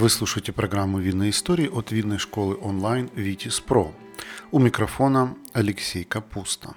[0.00, 3.92] Вы слушаете программу «Винные истории» от винной школы онлайн «Витис Про».
[4.50, 6.74] У микрофона Алексей Капуста.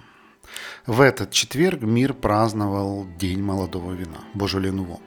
[0.86, 5.00] В этот четверг мир праздновал День молодого вина– Божоле Нуво.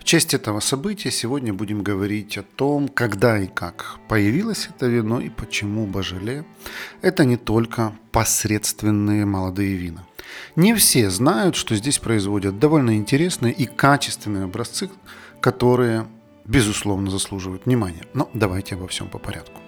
[0.00, 5.20] В честь этого события сегодня будем говорить о том, когда и как появилось это вино
[5.20, 6.44] и почему Божоле–
[7.00, 10.04] это не только посредственные молодые вина.
[10.56, 14.90] Не все знают, что здесь производят довольно интересные и качественные образцы,
[15.40, 16.08] которые,
[16.44, 18.04] безусловно, заслуживают внимания.
[18.14, 19.60] Но давайте обо всем по порядку.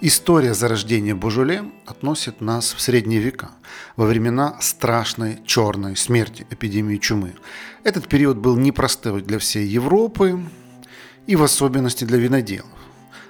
[0.00, 3.52] История зарождения Божоле относит нас в средние века,
[3.96, 7.34] во времена страшной черной смерти, эпидемии чумы.
[7.84, 10.40] Этот период был непростой для всей Европы
[11.26, 12.66] и в особенности для виноделов.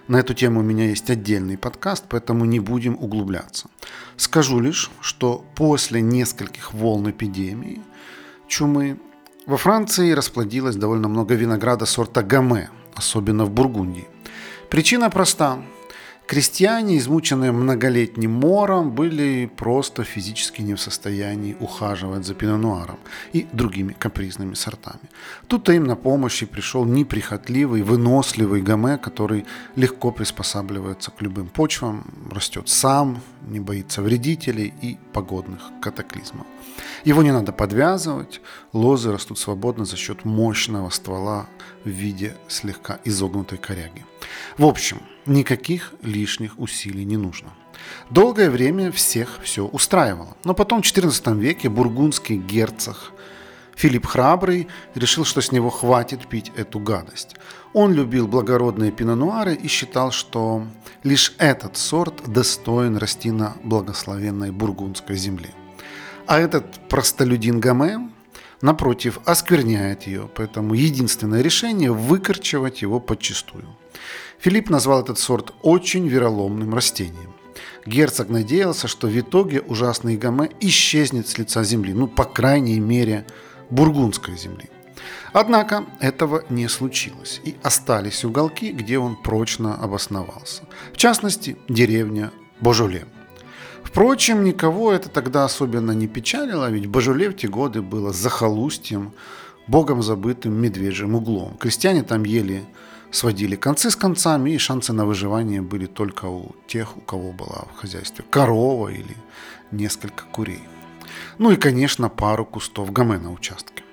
[0.08, 3.68] На эту тему у меня есть отдельный подкаст, поэтому не будем углубляться.
[4.16, 7.82] Скажу лишь, что после нескольких волн эпидемии
[8.48, 8.98] чумы
[9.46, 14.08] во Франции расплодилось довольно много винограда сорта Гаме, особенно в Бургундии.
[14.70, 15.62] Причина проста.
[16.26, 22.98] Крестьяне, измученные многолетним мором, были просто физически не в состоянии ухаживать за пинонуаром
[23.34, 25.10] и другими капризными сортами.
[25.46, 29.44] Тут-то им на помощь и пришел неприхотливый, выносливый гаме, который
[29.76, 36.46] легко приспосабливается к любым почвам, растет сам, не боится вредителей и погодных катаклизмов.
[37.04, 38.40] Его не надо подвязывать,
[38.72, 41.46] лозы растут свободно за счет мощного ствола
[41.84, 44.04] в виде слегка изогнутой коряги.
[44.58, 47.52] В общем, никаких лишних усилий не нужно.
[48.10, 50.36] Долгое время всех все устраивало.
[50.44, 53.12] Но потом в XIV веке бургундский герцог
[53.74, 57.36] Филипп Храбрый решил, что с него хватит пить эту гадость.
[57.72, 60.66] Он любил благородные пинонуары и считал, что
[61.02, 65.50] лишь этот сорт достоин расти на благословенной бургундской земле.
[66.26, 68.10] А этот простолюдин Гаме,
[68.60, 73.64] напротив, оскверняет ее, поэтому единственное решение– выкорчевать его подчистую.
[74.38, 77.32] Филипп назвал этот сорт очень вероломным растением.
[77.86, 83.26] Герцог надеялся, что в итоге ужасный Гаме исчезнет с лица земли, ну, по крайней мере,
[83.70, 84.68] бургундской земли.
[85.32, 90.62] Однако этого не случилось, и остались уголки, где он прочно обосновался.
[90.92, 93.06] В частности, деревня Божоле.
[93.92, 99.12] Впрочем, никого это тогда особенно не печалило, ведь Божоле в те годы было захолустьем,
[99.66, 101.58] богом забытым медвежьим углом.
[101.58, 102.64] Крестьяне там ели
[103.10, 107.66] сводили концы с концами, и шансы на выживание были только у тех, у кого была
[107.70, 109.14] в хозяйстве корова или
[109.72, 110.62] несколько курей.
[111.36, 113.84] Ну и, конечно, пару кустов гаме на участке.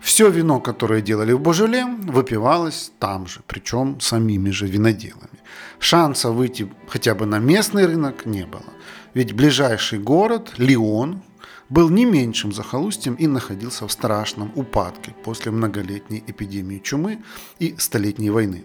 [0.00, 5.38] Все вино, которое делали в Божеле, выпивалось там же, причем самими же виноделами.
[5.78, 8.72] Шанса выйти хотя бы на местный рынок не было.
[9.14, 11.22] Ведь ближайший город, Лион,
[11.68, 17.22] был не меньшим захолустьем и находился в страшном упадке после многолетней эпидемии чумы
[17.58, 18.64] и столетней войны.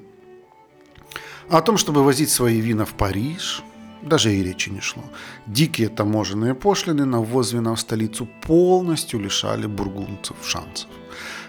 [1.49, 3.61] О том, чтобы возить свои вина в Париж,
[4.01, 5.03] даже и речи не шло.
[5.45, 10.89] Дикие таможенные пошлины на ввоз вина в столицу полностью лишали бургундцев шансов.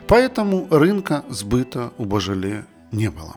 [0.08, 3.36] Поэтому рынка сбыта у Божеле не было.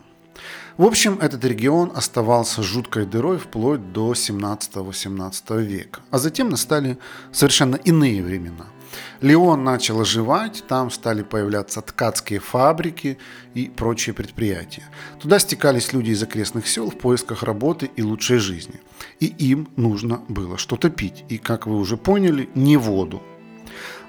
[0.77, 6.01] В общем, этот регион оставался жуткой дырой вплоть до 17-18 века.
[6.11, 6.97] А затем настали
[7.31, 8.67] совершенно иные времена.
[9.21, 13.17] Леон начал оживать, там стали появляться ткацкие фабрики
[13.53, 14.87] и прочие предприятия.
[15.19, 18.79] Туда стекались люди из окрестных сел в поисках работы и лучшей жизни.
[19.19, 21.25] И им нужно было что-то пить.
[21.29, 23.21] И, как вы уже поняли, не воду,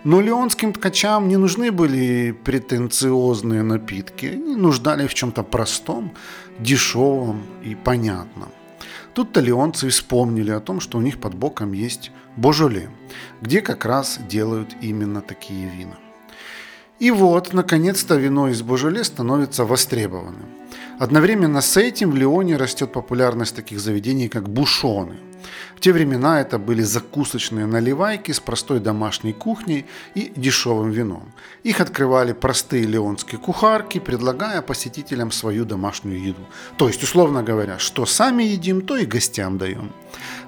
[0.04, 6.12] но леонским ткачам не нужны были претенциозные напитки, они нуждали в чем-то простом,
[6.58, 8.48] дешевом и понятном.
[9.14, 12.88] Тут-то леонцы вспомнили о том, что у них под боком есть Божоле,
[13.42, 15.98] где как раз делают именно такие вина.
[16.98, 20.46] И вот, наконец-то, вино из Божоле становится востребованным.
[20.98, 25.16] Одновременно с этим в Лионе растет популярность таких заведений, как бушоны–
[25.76, 31.32] в те времена это были закусочные наливайки с простой домашней кухней и дешевым вином.
[31.62, 36.46] Их открывали простые леонские кухарки, предлагая посетителям свою домашнюю еду.
[36.76, 39.92] То есть, условно говоря, что сами едим, то и гостям даем.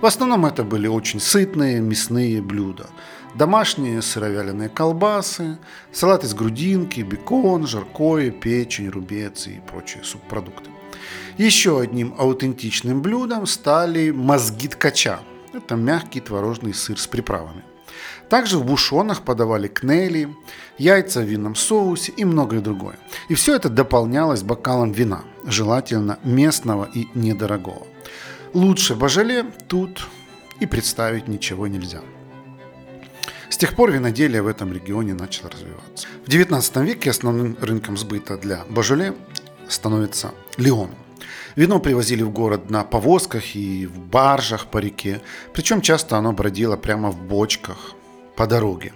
[0.00, 2.90] В основном это были очень сытные мясные блюда.
[3.34, 5.58] Домашние сыровяленые колбасы,
[5.90, 10.68] салат из грудинки, бекон, жаркое, печень, рубец и прочие субпродукты.
[11.38, 15.20] Еще одним аутентичным блюдом стали мозги ткача.
[15.52, 17.62] Это мягкий творожный сыр с приправами.
[18.28, 20.34] Также в бушонах подавали кнели,
[20.78, 22.98] яйца в винном соусе и многое другое.
[23.28, 27.86] И все это дополнялось бокалом вина, желательно местного и недорогого.
[28.54, 30.08] Лучше божале тут
[30.60, 32.00] и представить ничего нельзя.
[33.50, 36.08] С тех пор виноделие в этом регионе начало развиваться.
[36.24, 39.14] В XIX веке основным рынком сбыта для божале
[39.68, 40.90] становится Леон.
[41.56, 45.20] Вино привозили в город на повозках и в баржах по реке,
[45.52, 47.92] причем часто оно бродило прямо в бочках
[48.36, 48.92] по дороге.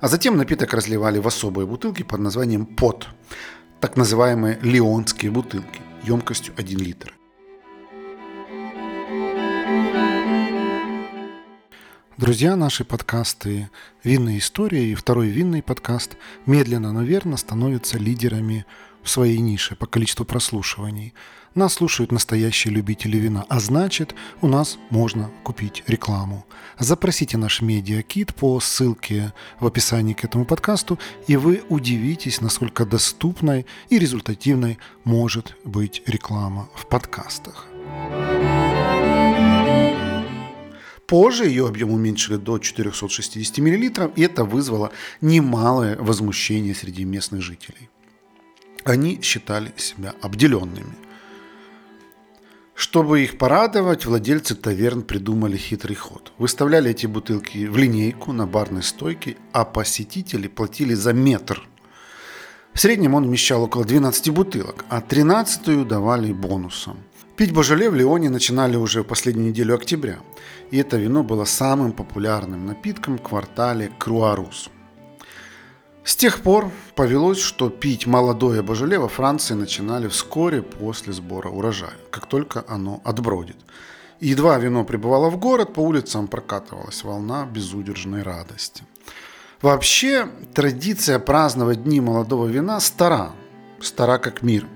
[0.00, 3.08] А затем напиток разливали в особые бутылки под названием «пот»,
[3.80, 7.14] так называемые леонские бутылки, емкостью 1 литр.
[12.16, 13.70] Друзья, наши подкасты
[14.02, 18.66] «Винная история» и второй винный подкаст медленно, но верно становятся лидерами
[19.08, 21.14] своей нише по количеству прослушиваний.
[21.54, 26.46] Нас слушают настоящие любители вина, а значит, у нас можно купить рекламу.
[26.78, 33.66] Запросите наш медиакит по ссылке в описании к этому подкасту, и вы удивитесь, насколько доступной
[33.88, 37.66] и результативной может быть реклама в подкастах.
[41.08, 47.88] Позже ее объем уменьшили до 460 мл, и это вызвало немалое возмущение среди местных жителей.
[48.84, 50.94] Они считали себя обделенными.
[52.74, 56.32] Чтобы их порадовать, владельцы таверн придумали хитрый ход.
[56.38, 61.60] Выставляли эти бутылки в линейку на барной стойке, а посетители платили за метр.
[62.72, 66.98] В среднем он вмещал около 12 бутылок, а 13-ю давали бонусом.
[67.36, 70.20] Пить Божоле в Лионе начинали уже в последнюю неделю октября,
[70.70, 74.70] и это вино было самым популярным напитком в квартале Круарус.
[76.08, 81.98] С тех пор повелось, что пить молодое Божоле во Франции начинали вскоре после сбора урожая,
[82.10, 83.58] как только оно отбродит.
[84.18, 88.84] Едва вино прибывало в город, по улицам прокатывалась волна безудержной радости.
[89.60, 93.32] Вообще, традиция праздновать Дни молодого вина стара,
[93.82, 94.66] стара как мир.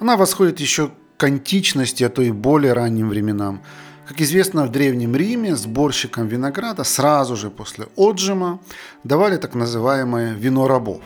[0.00, 3.62] Она восходит еще к античности, а то и более ранним временам.
[4.06, 8.58] Как известно, в Древнем Риме сборщикам винограда сразу же после отжима
[9.04, 11.02] давали так называемое вино рабов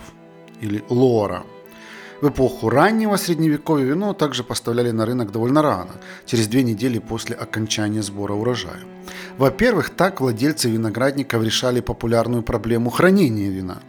[0.63, 1.43] или лора.
[2.23, 5.93] В эпоху раннего средневековья вино также поставляли на рынок довольно рано,
[6.25, 8.81] через две недели после окончания сбора урожая.
[9.37, 13.83] Во-первых, так владельцы виноградников решали популярную проблему хранения вина,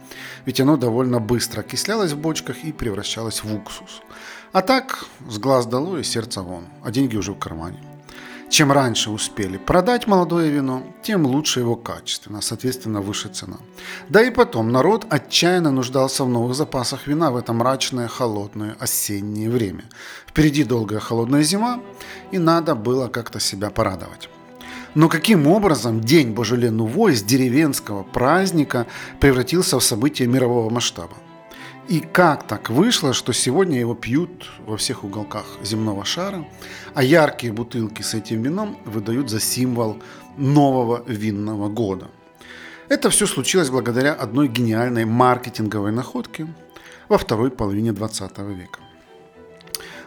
[0.44, 4.02] ведь оно довольно быстро окислялось в бочках и превращалось в уксус.
[4.52, 7.78] А так, с глаз долой и сердца вон, а деньги уже в кармане.
[8.50, 13.58] Чем раньше успели продать молодое вино, тем лучше его качественно, соответственно выше цена.
[14.08, 19.50] Да и потом народ отчаянно нуждался в новых запасах вина в это мрачное, холодное осеннее
[19.50, 19.84] время.
[20.26, 21.80] Впереди долгая холодная зима,
[22.32, 24.30] и надо было как-то себя порадовать.
[24.94, 28.86] Но каким образом День Божеле Нувой с деревенского праздника
[29.20, 31.14] превратился в событие мирового масштаба?
[31.88, 36.44] И как так вышло, что сегодня его пьют во всех уголках земного шара,
[36.92, 39.96] а яркие бутылки с этим вином выдают за символ
[40.36, 42.08] нового винного года?
[42.90, 46.46] Это все случилось благодаря одной гениальной маркетинговой находке
[47.08, 48.80] во второй половине 20 века.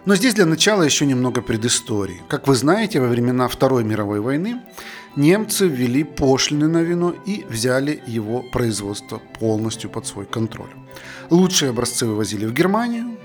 [0.06, 2.22] Но здесь для начала еще немного предыстории.
[2.28, 4.62] Как вы знаете, во времена Второй мировой войны
[5.16, 10.70] немцы ввели пошлины на вино и взяли его производство полностью под свой контроль.
[11.30, 13.18] Лучшие образцы вывозили в Германию,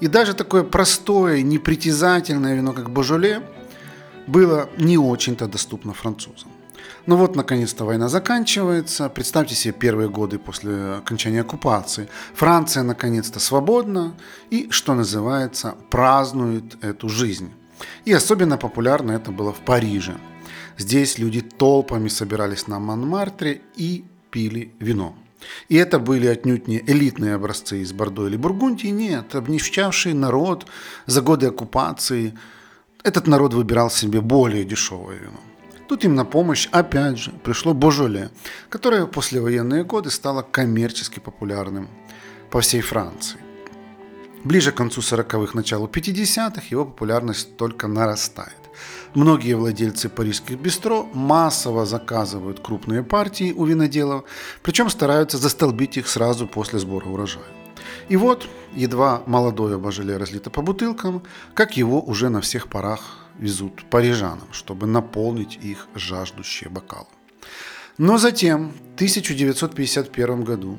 [0.00, 3.42] и даже такое простое, непритязательное вино, как Божоле,
[4.26, 6.50] было не очень-то доступно французам.
[7.06, 9.08] Но вот, наконец-то, война заканчивается.
[9.08, 12.08] Представьте себе первые годы после окончания оккупации.
[12.34, 14.14] Франция, наконец-то, свободна
[14.50, 17.52] и, что называется, празднует эту жизнь.
[18.04, 20.16] И особенно популярно это было в Париже.
[20.78, 25.16] Здесь люди толпами собирались на Монмартре и пили вино.
[25.68, 30.66] И это были отнюдь не элитные образцы из Бордо или Бургундии, нет, обнищавший народ
[31.06, 32.36] за годы оккупации.
[33.02, 35.40] Этот народ выбирал себе более дешевое вино.
[35.88, 38.30] Тут им на помощь, опять же, пришло Божоле,
[38.68, 41.88] которое в послевоенные годы стало коммерчески популярным
[42.50, 43.38] по всей Франции.
[44.42, 48.65] Ближе к концу 40-х, началу 50-х его популярность только нарастает.
[49.14, 54.24] Многие владельцы парижских бистро массово заказывают крупные партии у виноделов,
[54.62, 57.44] причем стараются застолбить их сразу после сбора урожая.
[58.08, 61.22] И вот, едва молодое божеле разлито по бутылкам,
[61.54, 63.00] как его уже на всех парах
[63.38, 67.06] везут парижанам, чтобы наполнить их жаждущие бокалы.
[67.98, 70.78] Но затем, в 1951 году,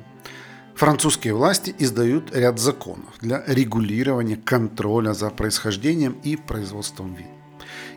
[0.75, 7.37] французские власти издают ряд законов для регулирования контроля за происхождением и производством вин.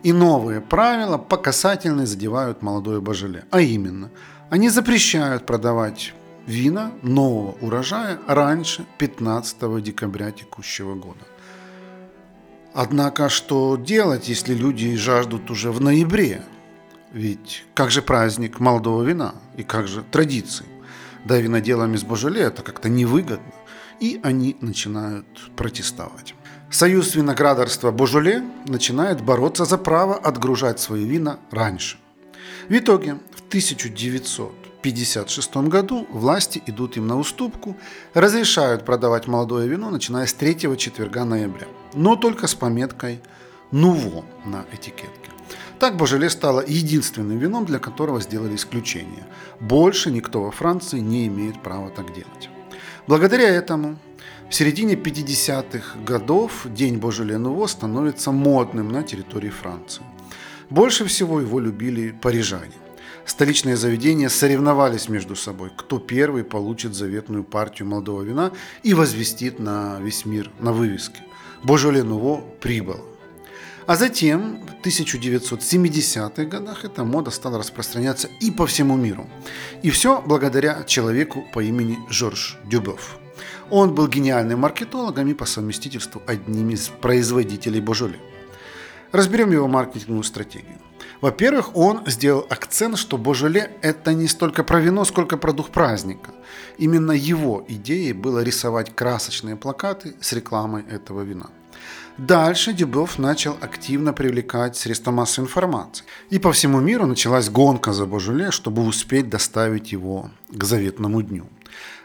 [0.03, 3.45] И новые правила по касательной задевают молодое божеле.
[3.51, 4.09] А именно,
[4.49, 6.13] они запрещают продавать
[6.47, 11.25] вина нового урожая раньше 15 декабря текущего года.
[12.73, 16.43] Однако что делать, если люди жаждут уже в ноябре?
[17.11, 20.65] Ведь как же праздник молодого вина и как же традиции?
[21.25, 23.53] Да виноделам из Божеле это как-то невыгодно,
[23.99, 26.33] и они начинают протестовать.
[26.71, 31.97] Союз виноградарства Божоле начинает бороться за право отгружать свои вина раньше.
[32.69, 37.75] В итоге в 1956 году власти идут им на уступку,
[38.13, 43.19] разрешают продавать молодое вино, начиная с третьего четверга ноября, но только с пометкой
[43.71, 45.29] «Нуво» на этикетке.
[45.77, 49.27] Так Божеле стало единственным вином, для которого сделали исключение.
[49.59, 52.49] Больше никто во Франции не имеет права так делать.
[53.07, 53.97] Благодаря этому
[54.51, 60.03] в середине 50-х годов День Божеле Нуво становится модным на территории Франции.
[60.69, 62.73] Больше всего его любили парижане.
[63.25, 68.51] Столичные заведения соревновались между собой, кто первый получит заветную партию молодого вина
[68.83, 71.23] и возвестит на весь мир на вывеске.
[71.63, 72.99] Божоле Нуво прибыло.
[73.87, 79.29] А затем, в 1970-х годах, эта мода стала распространяться и по всему миру.
[79.81, 83.20] И все благодаря человеку по имени Жорж Дюбов.
[83.71, 88.19] Он был гениальным маркетологом и по совместительству одним из производителей Божоли.
[89.13, 90.77] Разберем его маркетинговую стратегию.
[91.21, 96.31] Во-первых, он сделал акцент, что Божоле– это не столько про вино, сколько про дух праздника.
[96.77, 101.49] Именно его идеей было рисовать красочные плакаты с рекламой этого вина.
[102.17, 106.03] Дальше Дюбов начал активно привлекать средства массовой информации.
[106.29, 111.45] И по всему миру началась гонка за Божуле, чтобы успеть доставить его к заветному дню.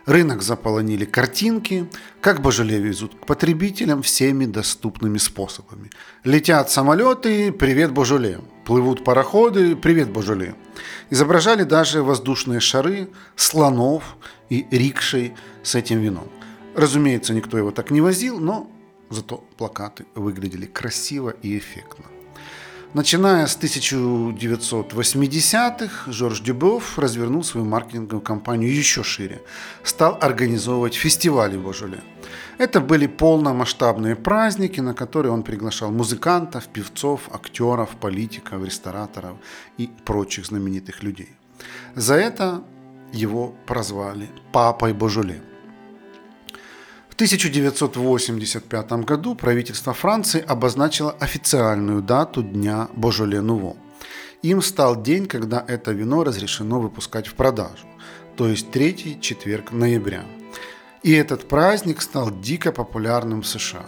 [0.07, 1.89] Рынок заполонили картинки,
[2.21, 5.91] как Божеле везут к потребителям всеми доступными способами.
[6.25, 8.41] Летят самолеты, привет Божеле.
[8.65, 10.55] Плывут пароходы, привет Божеле.
[11.11, 14.17] Изображали даже воздушные шары, слонов
[14.49, 16.29] и рикшей с этим вином.
[16.75, 18.71] Разумеется, никто его так не возил, но
[19.09, 22.05] Зато плакаты выглядели красиво и эффектно.
[22.95, 29.43] Начиная с 1980-х, Жорж Дюбов развернул свою маркетинговую кампанию еще шире.
[29.83, 32.01] Стал организовывать фестивали в Божоле.
[32.59, 39.37] Это были полномасштабные праздники, на которые он приглашал музыкантов, певцов, актеров, политиков, рестораторов
[39.77, 41.29] и прочих знаменитых людей.
[41.95, 42.63] За это
[43.13, 45.43] его прозвали «Папой Божоле».
[47.17, 53.79] 1985 году правительство Франции обозначило официальную дату Дня Божоле-Нуво.
[54.43, 57.87] Им стал день, когда это вино разрешено выпускать в продажу,
[58.37, 60.27] то есть третий четверг ноября.
[61.03, 63.87] И этот праздник стал дико популярным в США.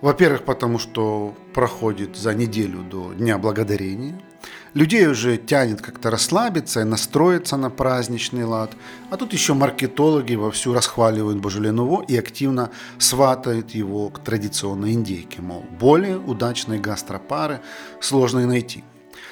[0.00, 4.18] Во-первых, потому что проходит за неделю до Дня Благодарения–
[4.76, 8.76] Людей уже тянет как-то расслабиться и настроиться на праздничный лад.
[9.08, 15.40] А тут еще маркетологи вовсю расхваливают Божеле Нуво и активно сватают его к традиционной индейке.
[15.40, 17.62] Мол, более удачной гастропары
[18.00, 18.84] сложно и найти.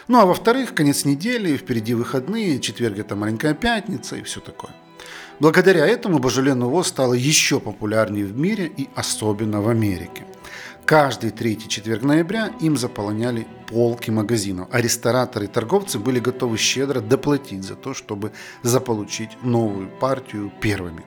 [0.09, 4.73] Ну а во-вторых, конец недели, впереди выходные, четверг это маленькая пятница и все такое.
[5.41, 10.25] Благодаря этому Божеле Нуво стало еще популярнее в мире и особенно в Америке.
[10.87, 17.01] Каждый третий четверг ноября им заполоняли полки магазинов, а рестораторы и торговцы были готовы щедро
[17.01, 21.03] доплатить за то, чтобы заполучить новую партию первыми.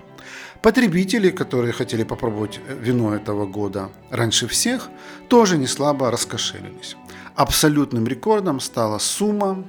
[0.64, 4.90] Потребители, которые хотели попробовать вино этого года раньше всех,
[5.30, 6.96] тоже не слабо раскошелились.
[7.36, 9.64] Абсолютным рекордом стала сумма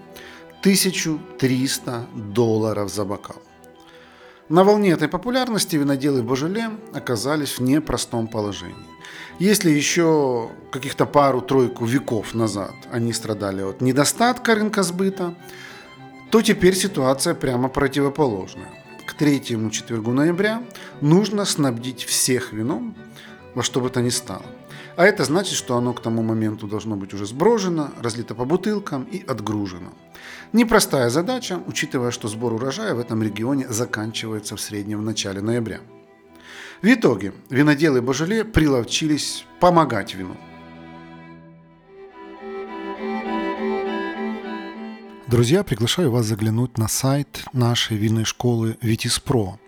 [0.63, 3.43] 1300 долларов за бокал.
[4.49, 8.77] На волне этой популярности виноделы Божеле оказались в непростом положении.
[9.39, 15.35] Если еще каких-то пару-тройку веков назад они страдали от недостатка рынка сбыта,
[16.31, 18.71] то теперь ситуация прямо противоположная.
[19.07, 20.63] К третьему четвергу ноября
[21.03, 22.97] нужно снабдить всех вином
[23.55, 24.47] во что бы то ни стало.
[24.99, 29.05] А это значит, что оно к тому моменту должно быть уже сброжено, разлито по бутылкам
[29.05, 29.93] и отгружено.
[30.53, 35.79] Непростая задача, учитывая, что сбор урожая в этом регионе заканчивается в среднем в начале ноября.
[36.83, 40.37] В итоге виноделы Божеле приловчились помогать вину.
[45.29, 49.61] Друзья, приглашаю вас заглянуть на сайт нашей винной школы Витиспро.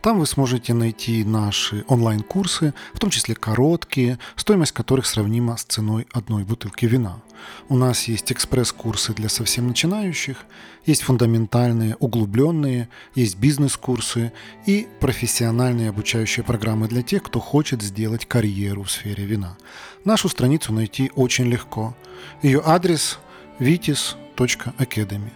[0.00, 6.06] Там вы сможете найти наши онлайн-курсы, в том числе короткие, стоимость которых сравнима с ценой
[6.12, 7.22] одной бутылки вина.
[7.68, 10.38] У нас есть экспресс-курсы для совсем начинающих,
[10.84, 14.32] есть фундаментальные, углубленные, есть бизнес-курсы
[14.66, 19.56] и профессиональные обучающие программы для тех, кто хочет сделать карьеру в сфере вина.
[20.04, 21.96] Нашу страницу найти очень легко.
[22.42, 23.18] Ее адрес
[23.58, 25.32] vitis.academy.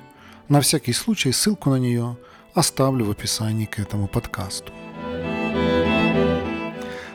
[0.49, 2.17] На всякий случай ссылку на нее–
[2.55, 4.73] оставлю в описании к этому подкасту.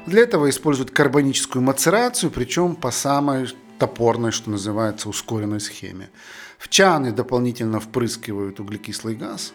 [0.06, 3.48] Для этого используют карбоническую мацерацию, причем по самой
[3.80, 6.10] топорной, что называется, ускоренной схеме.
[6.58, 9.54] В чаны дополнительно впрыскивают углекислый газ,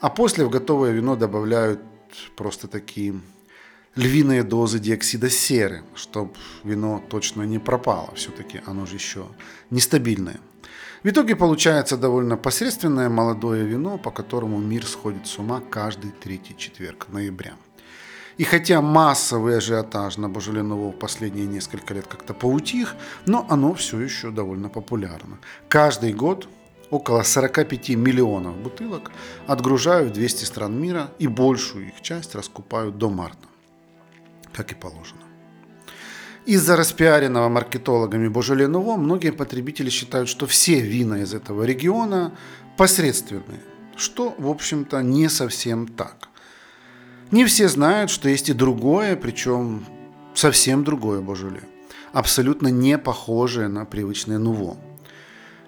[0.00, 1.80] а после в готовое вино добавляют
[2.36, 3.14] просто такие
[3.94, 8.10] львиные дозы диоксида серы, чтобы вино точно не пропало.
[8.14, 9.26] Все-таки оно же еще
[9.70, 10.38] нестабильное.
[11.06, 16.56] В итоге получается довольно посредственное молодое вино, по которому мир сходит с ума каждый третий
[16.56, 17.52] четверг ноября.
[18.38, 24.00] И хотя массовый ажиотаж на Божоле в последние несколько лет как-то поутих, но оно все
[24.00, 25.38] еще довольно популярно.
[25.68, 26.48] Каждый год
[26.90, 29.12] около 45 миллионов бутылок
[29.46, 33.46] отгружают в 200 стран мира и большую их часть раскупают до марта,
[34.52, 35.22] как и положено.
[36.46, 42.36] Из-за распиаренного маркетологами Божоле Нуво многие потребители считают, что все вина из этого региона
[42.76, 43.60] посредственные,
[43.96, 46.28] что, в общем-то, не совсем так.
[47.32, 49.84] Не все знают, что есть и другое, причем
[50.34, 51.62] совсем другое Божоле,
[52.12, 54.76] абсолютно не похожее на привычное Нуво.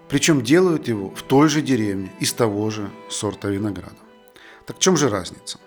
[0.09, 3.97] Причем делают его в той же деревне, из того же сорта винограда.
[4.65, 5.59] Так в чем же разница?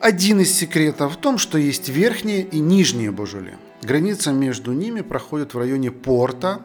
[0.00, 5.54] Один из секретов в том, что есть верхнее и нижнее Божоле– Граница между ними проходит
[5.54, 6.62] в районе порта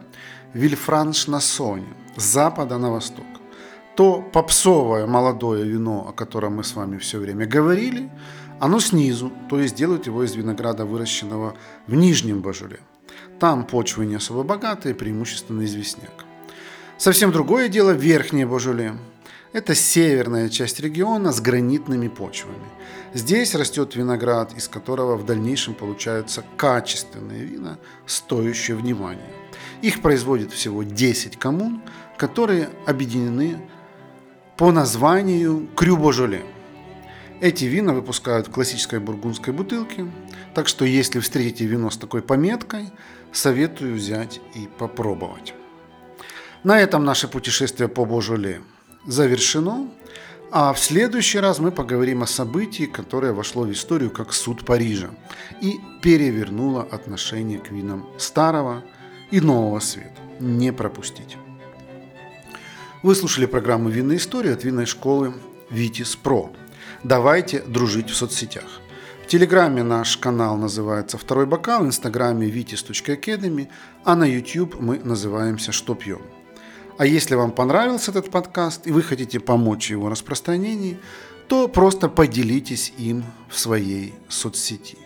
[0.53, 3.25] Вильфранш-на-Соне, с запада на восток.
[3.95, 8.09] То попсовое молодое вино, о котором мы с вами все время говорили,
[8.59, 12.79] оно снизу, то есть делают его из винограда, выращенного в Нижнем Бажуле.
[13.39, 16.25] Там почвы не особо богатые, преимущественно известняк.
[16.97, 18.93] Совсем другое дело верхнее Божоле.
[19.51, 22.65] Это северная часть региона с гранитными почвами.
[23.13, 27.77] Здесь растет виноград, из которого в дальнейшем получаются качественные вина,
[28.07, 29.31] стоящие внимания.
[29.83, 31.83] Их производит всего 10 коммун,
[32.17, 33.69] которые объединены
[34.57, 36.43] по названию Крю-Божоле.
[37.39, 40.11] Эти вина выпускают в классической бургундской бутылке,
[40.55, 42.91] так что если встретите вино с такой пометкой,
[43.31, 45.53] советую взять и попробовать.
[46.63, 48.61] На этом наше путешествие по Божоле
[49.05, 49.91] завершено.
[50.55, 55.09] А в следующий раз мы поговорим о событии, которое вошло в историю как суд Парижа
[55.61, 58.83] и перевернуло отношение к винам старого
[59.31, 60.21] и нового света.
[60.39, 61.37] Не пропустите.
[63.01, 65.33] Вы слушали программу «Винная история» от винной школы
[65.71, 66.53] «Витис Про».
[67.03, 68.79] Давайте дружить в соцсетях.
[69.23, 73.69] В Телеграме наш канал называется «Второй бокал», в Инстаграме vitis.academy,
[74.03, 76.21] а на YouTube мы называемся «Что пьем?».
[76.97, 80.99] А если вам понравился этот подкаст и вы хотите помочь его распространении,
[81.47, 84.97] то просто поделитесь им в своей соцсети.